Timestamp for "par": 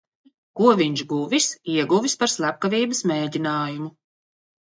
2.23-2.33